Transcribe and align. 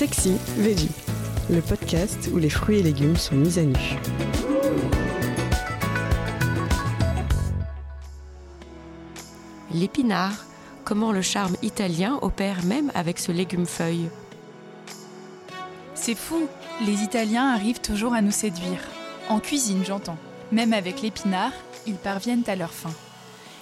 Sexy 0.00 0.38
Veggie, 0.56 0.88
le 1.50 1.60
podcast 1.60 2.30
où 2.32 2.38
les 2.38 2.48
fruits 2.48 2.78
et 2.78 2.82
légumes 2.82 3.18
sont 3.18 3.34
mis 3.34 3.58
à 3.58 3.64
nu. 3.64 3.76
L'épinard, 9.74 10.46
comment 10.84 11.12
le 11.12 11.20
charme 11.20 11.54
italien 11.60 12.18
opère 12.22 12.64
même 12.64 12.90
avec 12.94 13.18
ce 13.18 13.30
légume-feuille. 13.30 14.08
C'est 15.94 16.14
fou, 16.14 16.48
les 16.86 17.02
Italiens 17.02 17.52
arrivent 17.52 17.82
toujours 17.82 18.14
à 18.14 18.22
nous 18.22 18.30
séduire. 18.30 18.80
En 19.28 19.38
cuisine, 19.38 19.84
j'entends. 19.84 20.16
Même 20.50 20.72
avec 20.72 21.02
l'épinard, 21.02 21.52
ils 21.86 21.96
parviennent 21.96 22.44
à 22.46 22.56
leur 22.56 22.72
fin. 22.72 22.94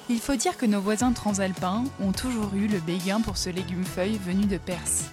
Il 0.08 0.20
faut 0.20 0.36
dire 0.36 0.56
que 0.56 0.66
nos 0.66 0.80
voisins 0.80 1.12
transalpins 1.12 1.82
ont 2.00 2.12
toujours 2.12 2.54
eu 2.54 2.68
le 2.68 2.78
béguin 2.78 3.20
pour 3.22 3.38
ce 3.38 3.50
légume-feuille 3.50 4.20
venu 4.24 4.46
de 4.46 4.56
Perse. 4.56 5.06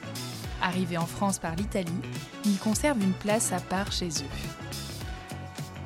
Arrivé 0.65 0.97
en 0.97 1.05
France 1.05 1.37
par 1.37 1.55
l'Italie, 1.55 2.01
il 2.43 2.57
conserve 2.57 2.99
une 2.99 3.13
place 3.13 3.53
à 3.53 3.59
part 3.59 3.91
chez 3.91 4.07
eux. 4.07 4.35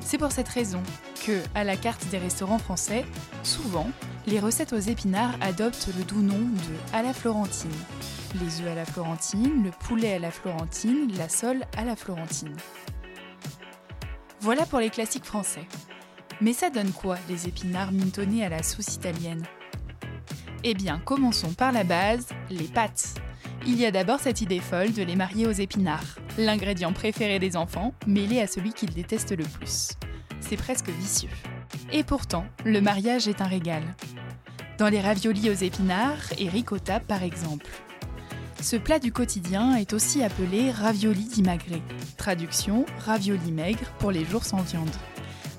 C'est 0.00 0.16
pour 0.16 0.32
cette 0.32 0.48
raison 0.48 0.82
que, 1.26 1.42
à 1.54 1.64
la 1.64 1.76
carte 1.76 2.06
des 2.06 2.16
restaurants 2.16 2.58
français, 2.58 3.04
souvent, 3.42 3.90
les 4.26 4.40
recettes 4.40 4.72
aux 4.72 4.78
épinards 4.78 5.34
adoptent 5.42 5.90
le 5.98 6.02
doux 6.04 6.22
nom 6.22 6.38
de 6.38 6.94
à 6.94 7.02
la 7.02 7.12
florentine. 7.12 7.70
Les 8.40 8.62
œufs 8.62 8.72
à 8.72 8.74
la 8.74 8.86
florentine, 8.86 9.64
le 9.64 9.70
poulet 9.70 10.14
à 10.14 10.18
la 10.18 10.30
florentine, 10.30 11.12
la 11.14 11.28
sole 11.28 11.66
à 11.76 11.84
la 11.84 11.94
florentine. 11.94 12.56
Voilà 14.40 14.64
pour 14.64 14.78
les 14.78 14.88
classiques 14.88 15.26
français. 15.26 15.68
Mais 16.40 16.54
ça 16.54 16.70
donne 16.70 16.92
quoi, 16.92 17.18
les 17.28 17.48
épinards 17.48 17.92
mitonnés 17.92 18.46
à 18.46 18.48
la 18.48 18.62
sauce 18.62 18.94
italienne? 18.94 19.44
Eh 20.64 20.72
bien, 20.72 21.00
commençons 21.04 21.52
par 21.52 21.70
la 21.70 21.84
base, 21.84 22.28
les 22.48 22.68
pâtes. 22.68 23.20
Il 23.66 23.78
y 23.78 23.86
a 23.86 23.90
d'abord 23.90 24.20
cette 24.20 24.40
idée 24.40 24.60
folle 24.60 24.92
de 24.92 25.02
les 25.02 25.16
marier 25.16 25.46
aux 25.46 25.52
épinards, 25.52 26.18
l'ingrédient 26.38 26.92
préféré 26.92 27.38
des 27.38 27.56
enfants, 27.56 27.94
mêlé 28.06 28.40
à 28.40 28.46
celui 28.46 28.72
qu'ils 28.72 28.94
détestent 28.94 29.36
le 29.36 29.44
plus. 29.44 29.90
C'est 30.40 30.56
presque 30.56 30.88
vicieux. 30.88 31.30
Et 31.92 32.02
pourtant, 32.02 32.44
le 32.64 32.80
mariage 32.80 33.28
est 33.28 33.40
un 33.40 33.46
régal. 33.46 33.82
Dans 34.78 34.88
les 34.88 35.00
raviolis 35.00 35.50
aux 35.50 35.54
épinards 35.54 36.32
et 36.38 36.48
ricotta 36.48 37.00
par 37.00 37.22
exemple. 37.22 37.70
Ce 38.62 38.76
plat 38.76 38.98
du 38.98 39.12
quotidien 39.12 39.76
est 39.76 39.92
aussi 39.92 40.22
appelé 40.22 40.70
ravioli 40.70 41.24
di 41.24 41.42
magre, 41.42 41.80
traduction 42.16 42.84
ravioli 42.98 43.52
maigre 43.52 43.92
pour 43.98 44.10
les 44.10 44.24
jours 44.24 44.44
sans 44.44 44.62
viande. 44.62 44.90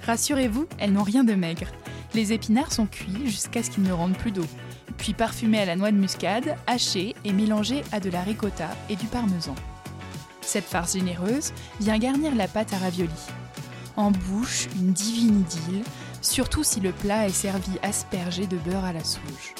Rassurez-vous, 0.05 0.67
elles 0.79 0.93
n'ont 0.93 1.03
rien 1.03 1.23
de 1.23 1.33
maigre. 1.33 1.67
Les 2.13 2.33
épinards 2.33 2.71
sont 2.71 2.87
cuits 2.87 3.25
jusqu'à 3.25 3.63
ce 3.63 3.69
qu'ils 3.69 3.83
ne 3.83 3.91
rendent 3.91 4.17
plus 4.17 4.31
d'eau, 4.31 4.45
puis 4.91 5.13
parfumés 5.13 5.61
à 5.61 5.65
la 5.65 5.75
noix 5.75 5.91
de 5.91 5.97
muscade, 5.97 6.55
hachés 6.67 7.15
et 7.25 7.33
mélangés 7.33 7.83
à 7.91 7.99
de 7.99 8.09
la 8.09 8.21
ricotta 8.21 8.69
et 8.89 8.95
du 8.95 9.05
parmesan. 9.07 9.55
Cette 10.41 10.65
farce 10.65 10.93
généreuse 10.93 11.53
vient 11.79 11.97
garnir 11.97 12.35
la 12.35 12.47
pâte 12.47 12.73
à 12.73 12.77
ravioli. 12.77 13.11
En 13.95 14.11
bouche, 14.11 14.67
une 14.75 14.93
divine 14.93 15.41
idylle, 15.41 15.83
surtout 16.21 16.63
si 16.63 16.79
le 16.79 16.91
plat 16.91 17.27
est 17.27 17.33
servi 17.33 17.71
aspergé 17.83 18.47
de 18.47 18.57
beurre 18.57 18.85
à 18.85 18.93
la 18.93 19.03
sauge. 19.03 19.53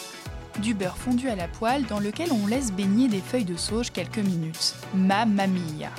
Du 0.60 0.74
beurre 0.74 0.98
fondu 0.98 1.30
à 1.30 1.36
la 1.36 1.48
poêle 1.48 1.86
dans 1.86 2.00
lequel 2.00 2.32
on 2.32 2.48
laisse 2.48 2.72
baigner 2.72 3.08
des 3.08 3.22
feuilles 3.22 3.46
de 3.46 3.56
sauge 3.56 3.92
quelques 3.92 4.18
minutes. 4.18 4.76
Mamma 4.94 5.48
mia! 5.48 5.90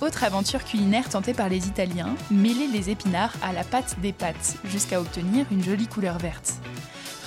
Autre 0.00 0.22
aventure 0.22 0.64
culinaire 0.64 1.08
tentée 1.08 1.34
par 1.34 1.48
les 1.48 1.66
Italiens, 1.66 2.14
mêler 2.30 2.68
les 2.68 2.90
épinards 2.90 3.34
à 3.42 3.52
la 3.52 3.64
pâte 3.64 3.98
des 4.00 4.12
pâtes 4.12 4.56
jusqu'à 4.64 5.00
obtenir 5.00 5.44
une 5.50 5.64
jolie 5.64 5.88
couleur 5.88 6.18
verte. 6.18 6.54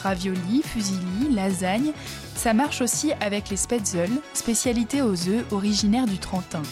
Ravioli, 0.03 0.61
fusilli, 0.63 1.33
lasagne, 1.33 1.91
ça 2.35 2.53
marche 2.53 2.81
aussi 2.81 3.11
avec 3.21 3.49
les 3.49 3.57
spätzle, 3.57 4.09
spécialité 4.33 5.01
aux 5.01 5.29
œufs 5.29 5.45
originaires 5.51 6.07
du 6.07 6.17
Trentin, 6.17 6.63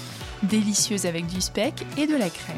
délicieuses 0.44 1.05
avec 1.05 1.27
du 1.27 1.41
speck 1.41 1.85
et 1.97 2.07
de 2.07 2.16
la 2.16 2.30
crème. 2.30 2.57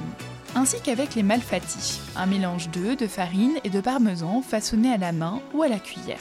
Ainsi 0.56 0.78
qu'avec 0.84 1.16
les 1.16 1.24
malfatti, 1.24 2.00
un 2.16 2.26
mélange 2.26 2.70
d'œufs, 2.70 2.98
de 2.98 3.08
farine 3.08 3.58
et 3.64 3.70
de 3.70 3.82
parmesan 3.82 4.42
façonné 4.42 4.94
à 4.94 4.98
la 4.98 5.12
main 5.12 5.42
ou 5.54 5.64
à 5.64 5.68
la 5.68 5.80
cuillère. 5.80 6.20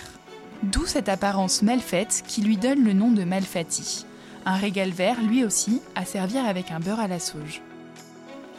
D'où 0.63 0.87
cette 0.87 1.09
apparence 1.09 1.63
mal 1.63 1.81
faite 1.81 2.23
qui 2.27 2.43
lui 2.43 2.57
donne 2.57 2.85
le 2.85 2.93
nom 2.93 3.11
de 3.11 3.25
malfatti 3.25 4.05
un 4.47 4.57
régal 4.57 4.91
vert 4.91 5.21
lui 5.23 5.45
aussi 5.45 5.81
à 5.95 6.05
servir 6.05 6.45
avec 6.45 6.71
un 6.71 6.81
beurre 6.81 7.01
à 7.01 7.09
la 7.09 7.19
sauge. 7.19 7.63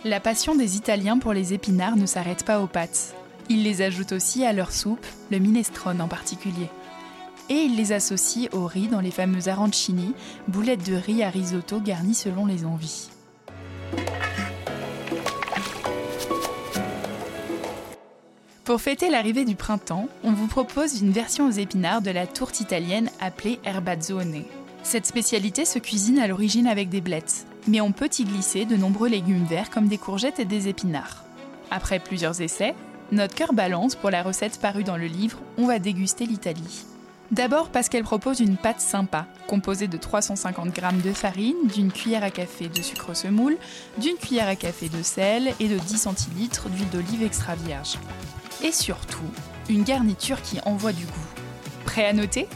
La 0.04 0.20
passion 0.20 0.56
des 0.56 0.78
Italiens 0.78 1.20
pour 1.20 1.34
les 1.34 1.54
épinards 1.54 1.96
ne 1.96 2.06
s'arrête 2.06 2.44
pas 2.44 2.60
aux 2.60 2.68
pâtes. 2.68 3.16
Ils 3.50 3.64
les 3.64 3.82
ajoutent 3.82 4.14
aussi 4.14 4.46
à 4.46 4.54
leur 4.54 4.72
soupe, 4.72 5.06
le 5.30 5.40
minestrone 5.40 6.02
en 6.02 6.08
particulier. 6.08 6.70
Et 7.50 7.56
ils 7.56 7.76
les 7.76 7.92
associent 7.92 8.50
au 8.54 8.66
riz 8.66 8.88
dans 8.88 9.02
les 9.02 9.12
fameux 9.12 9.50
arancini, 9.50 10.14
boulettes 10.48 10.90
de 10.90 10.96
riz 10.96 11.24
à 11.24 11.30
risotto 11.30 11.80
garnies 11.80 12.16
selon 12.16 12.46
les 12.46 12.66
envies. 12.66 13.10
Pour 18.64 18.80
fêter 18.80 19.10
l'arrivée 19.10 19.44
du 19.44 19.56
printemps, 19.56 20.08
on 20.24 20.32
vous 20.32 20.48
propose 20.48 21.02
une 21.02 21.12
version 21.12 21.48
aux 21.48 21.52
épinards 21.52 22.02
de 22.02 22.12
la 22.12 22.28
tourte 22.28 22.62
italienne 22.62 23.10
appelée 23.20 23.60
erbazzone. 23.66 24.44
Cette 24.84 25.06
spécialité 25.06 25.66
se 25.66 25.80
cuisine 25.80 26.20
à 26.20 26.28
l'origine 26.28 26.68
avec 26.68 26.88
des 26.88 27.02
blettes, 27.02 27.46
mais 27.68 27.82
on 27.82 27.92
peut 27.92 28.10
y 28.18 28.24
glisser 28.24 28.66
de 28.66 28.78
nombreux 28.78 29.10
légumes 29.10 29.46
verts 29.46 29.72
comme 29.72 29.88
des 29.88 29.98
courgettes 29.98 30.40
et 30.40 30.46
des 30.46 30.70
épinards. 30.70 31.26
Après 31.70 32.00
plusieurs 32.00 32.40
essais, 32.40 32.76
notre 33.12 33.36
cœur 33.36 33.54
balance 33.54 33.96
pour 33.96 34.10
la 34.10 34.24
recette 34.24 34.60
parue 34.60 34.84
dans 34.84 34.98
le 34.98 35.06
livre 35.06 35.38
On 35.58 35.68
va 35.68 35.80
déguster 35.80 36.26
l'Italie. 36.26 36.86
D'abord 37.32 37.70
parce 37.70 37.88
qu'elle 37.88 38.04
propose 38.04 38.40
une 38.40 38.58
pâte 38.58 38.82
sympa, 38.82 39.26
composée 39.48 39.88
de 39.88 39.98
350 39.98 40.76
g 40.76 40.82
de 41.04 41.14
farine, 41.14 41.68
d'une 41.74 41.92
cuillère 41.92 42.24
à 42.24 42.30
café 42.30 42.68
de 42.68 42.82
sucre 42.82 43.14
semoule, 43.14 43.58
d'une 43.98 44.16
cuillère 44.16 44.48
à 44.48 44.56
café 44.56 44.90
de 44.90 45.02
sel 45.02 45.54
et 45.60 45.68
de 45.68 45.78
10 45.78 45.98
centilitres 45.98 46.70
d'huile 46.70 46.90
d'olive 46.90 47.24
extra 47.24 47.56
vierge. 47.56 47.98
Et 48.64 48.72
surtout, 48.72 49.20
une 49.70 49.84
garniture 49.84 50.42
qui 50.42 50.60
envoie 50.66 50.94
du 50.94 51.06
goût. 51.06 51.42
Prêt 51.86 52.06
à 52.06 52.14
noter? 52.14 52.48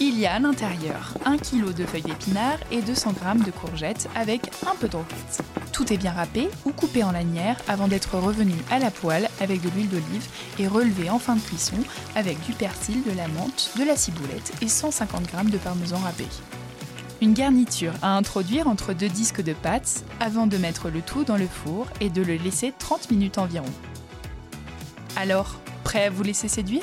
Il 0.00 0.18
y 0.18 0.26
a 0.26 0.34
à 0.34 0.38
l'intérieur 0.38 1.14
1 1.24 1.38
kg 1.38 1.74
de 1.74 1.84
feuilles 1.84 2.02
d'épinards 2.02 2.60
et 2.70 2.82
200 2.82 3.14
g 3.14 3.44
de 3.44 3.50
courgettes 3.50 4.08
avec 4.14 4.48
un 4.66 4.76
peu 4.76 4.88
de 4.88 4.96
roquette. 4.96 5.42
Tout 5.72 5.92
est 5.92 5.96
bien 5.96 6.12
râpé 6.12 6.48
ou 6.64 6.72
coupé 6.72 7.04
en 7.04 7.12
lanières 7.12 7.56
avant 7.68 7.88
d'être 7.88 8.18
revenu 8.18 8.54
à 8.70 8.78
la 8.78 8.90
poêle 8.90 9.28
avec 9.40 9.60
de 9.60 9.68
l'huile 9.70 9.88
d'olive 9.88 10.26
et 10.58 10.66
relevé 10.66 11.10
en 11.10 11.18
fin 11.18 11.36
de 11.36 11.40
cuisson 11.40 11.76
avec 12.14 12.40
du 12.44 12.52
persil, 12.52 13.02
de 13.04 13.16
la 13.16 13.28
menthe, 13.28 13.70
de 13.78 13.84
la 13.84 13.96
ciboulette 13.96 14.52
et 14.60 14.68
150 14.68 15.30
g 15.30 15.50
de 15.50 15.58
parmesan 15.58 15.98
râpé. 15.98 16.26
Une 17.20 17.34
garniture 17.34 17.94
à 18.02 18.16
introduire 18.16 18.68
entre 18.68 18.92
deux 18.92 19.08
disques 19.08 19.42
de 19.42 19.52
pâte 19.52 20.04
avant 20.20 20.46
de 20.46 20.56
mettre 20.56 20.88
le 20.88 21.00
tout 21.00 21.24
dans 21.24 21.36
le 21.36 21.48
four 21.48 21.86
et 22.00 22.10
de 22.10 22.22
le 22.22 22.36
laisser 22.36 22.72
30 22.78 23.10
minutes 23.10 23.38
environ. 23.38 23.66
Alors, 25.16 25.56
prêt 25.82 26.04
à 26.04 26.10
vous 26.10 26.22
laisser 26.22 26.46
séduire? 26.46 26.82